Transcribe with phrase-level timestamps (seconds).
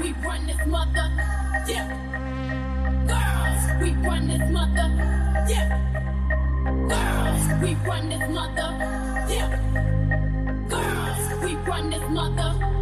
[0.00, 1.10] we run this mother.
[1.68, 1.86] Yeah.
[3.06, 4.88] Girls, we run this mother.
[5.48, 5.68] Yeah.
[6.64, 8.68] Girls, we run this mother.
[9.28, 9.48] Yeah.
[10.68, 12.81] Girls, we run this mother.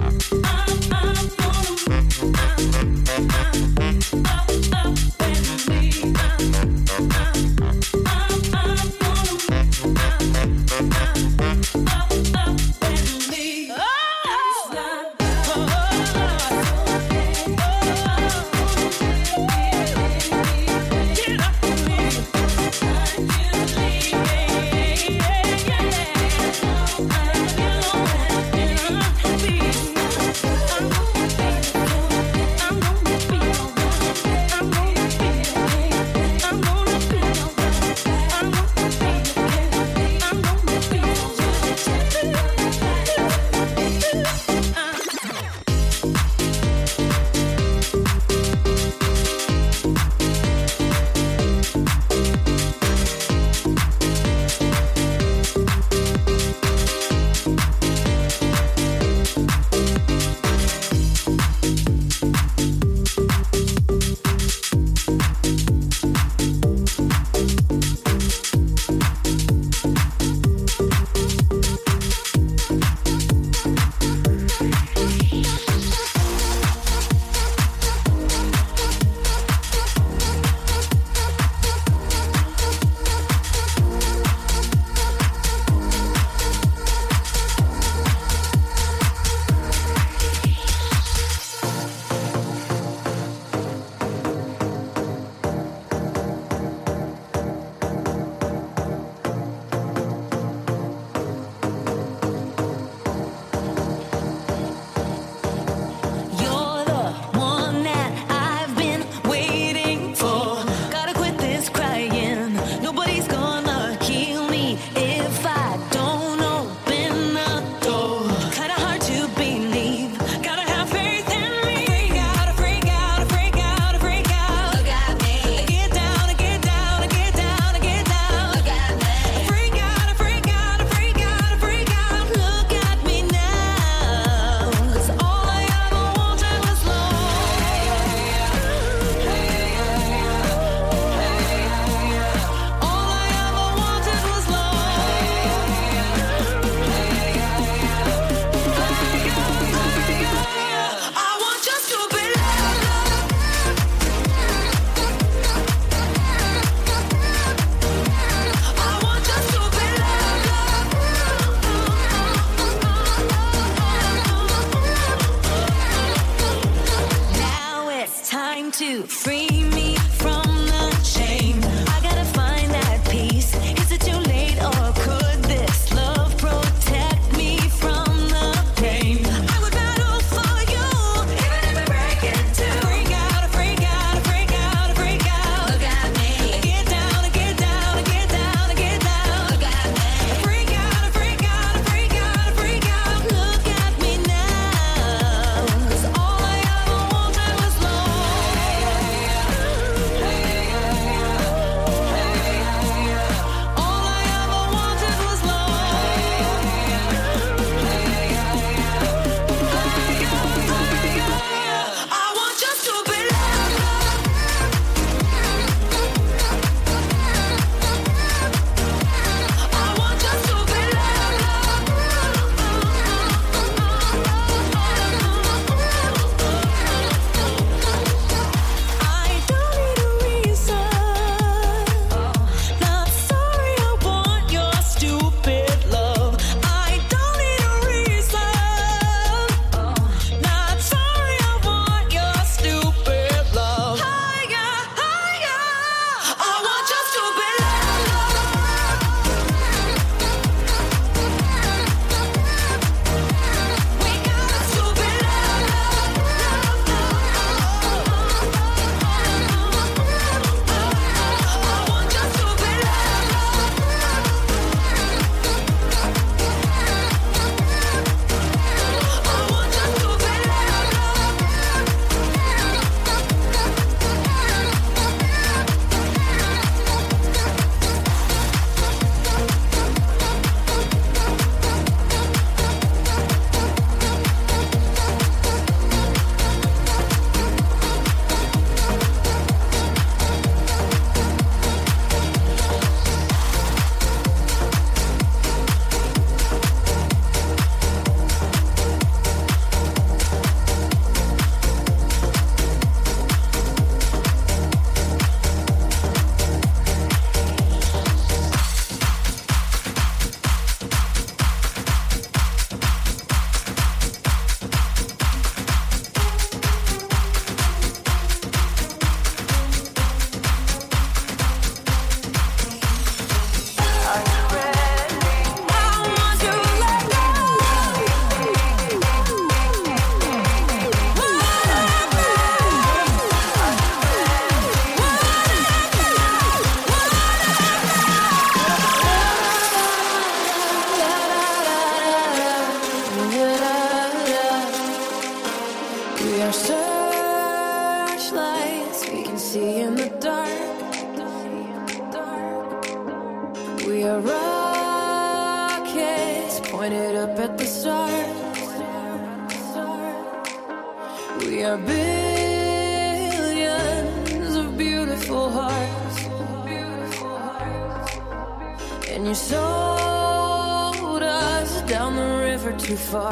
[369.21, 373.31] And you sold us down the river too far.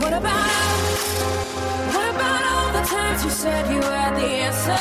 [0.00, 0.50] What about?
[1.94, 4.76] What about all the times you said you had the answer?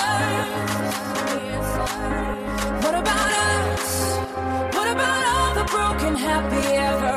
[2.84, 4.18] What about us?
[4.76, 7.17] What about all the broken, happy ever?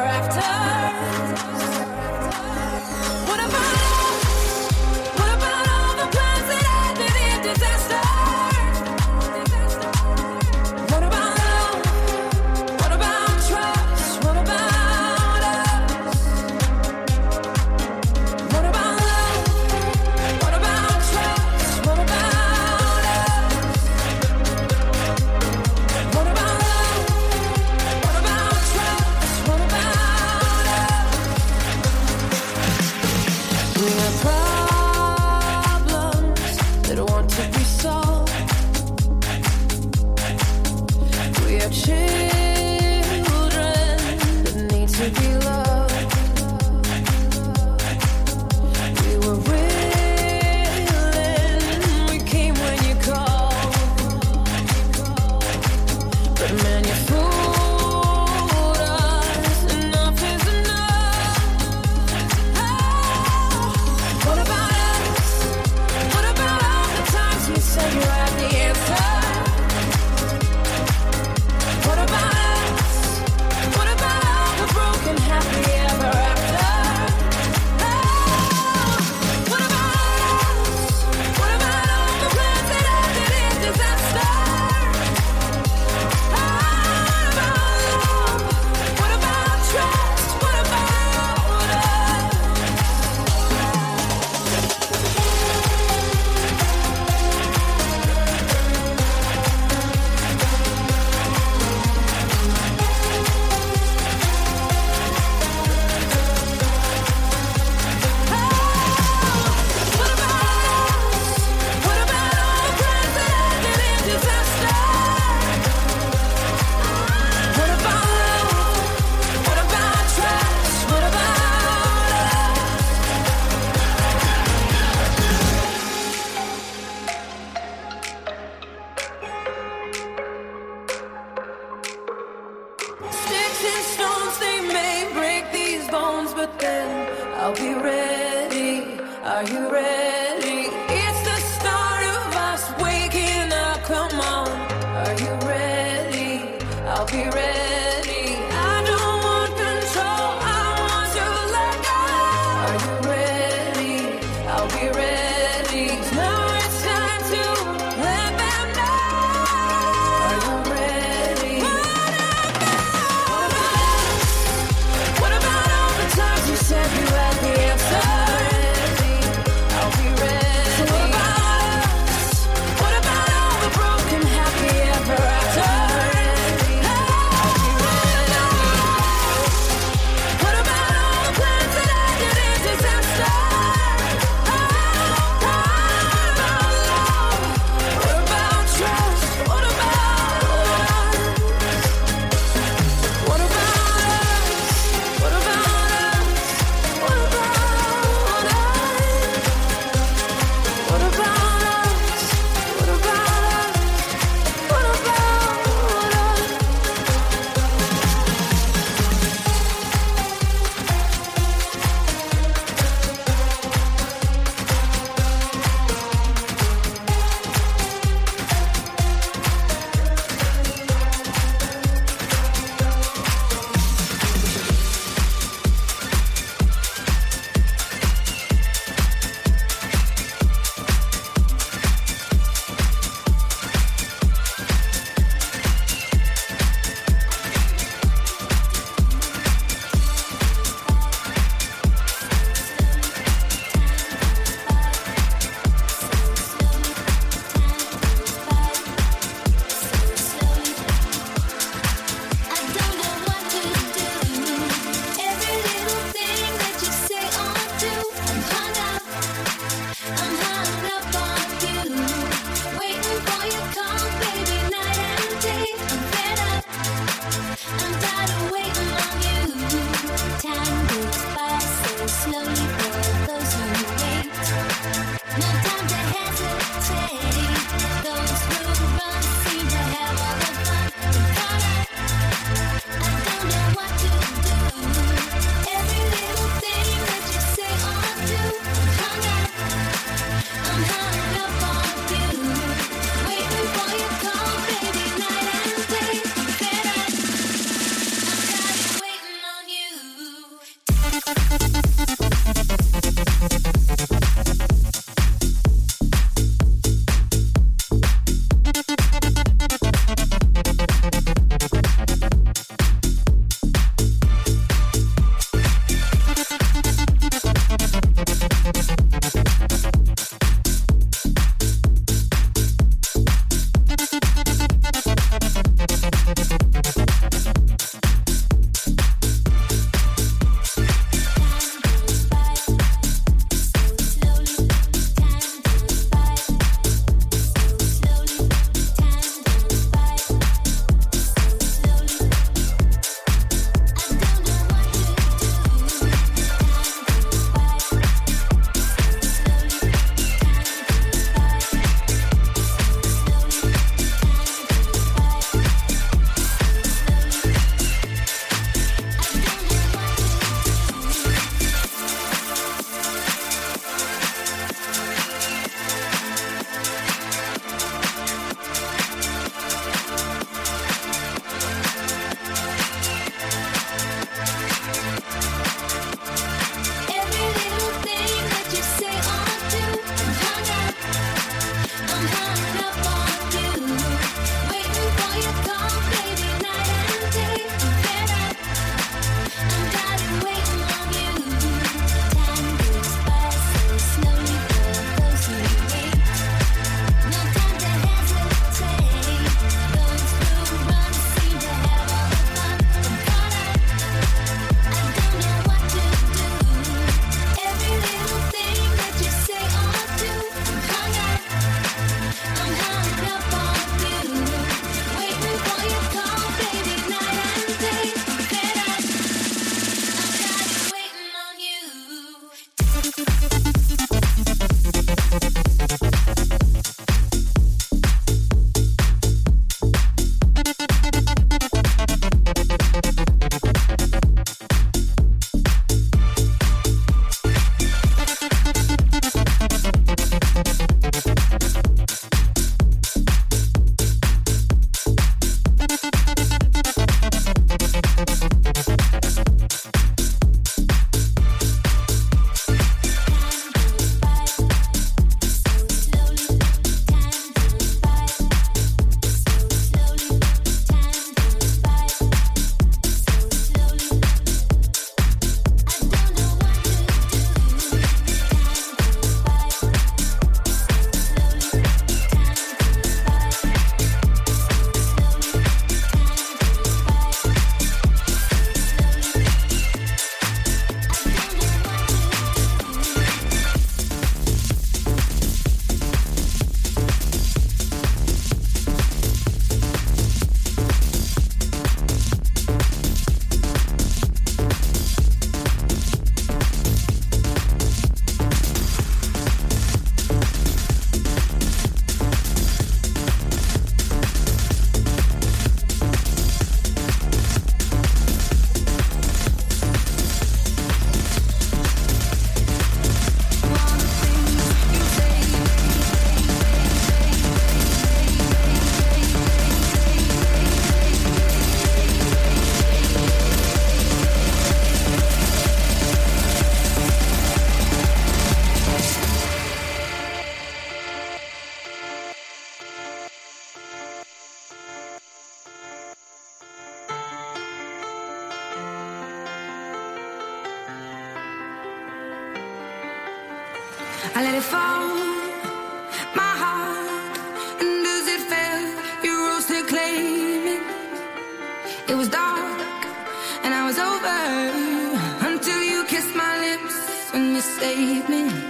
[558.49, 558.70] Fall